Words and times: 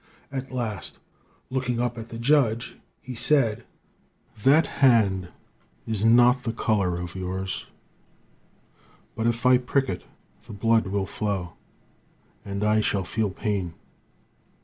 At 0.31 0.51
last, 0.51 0.97
looking 1.51 1.79
up 1.79 1.95
at 1.95 2.09
the 2.09 2.17
judge, 2.17 2.75
he 3.03 3.13
said: 3.13 3.65
"'That 4.41 4.65
hand 4.81 5.27
is 5.85 6.03
not 6.03 6.41
the 6.41 6.53
color 6.53 6.97
of 6.99 7.13
yours, 7.13 7.67
but 9.15 9.27
if 9.27 9.45
I 9.45 9.59
prick 9.59 9.89
it, 9.89 10.07
the 10.47 10.53
blood 10.53 10.87
will 10.87 11.05
flow, 11.05 11.53
and 12.43 12.63
I 12.63 12.81
shall 12.81 13.03
feel 13.03 13.29
pain. 13.29 13.75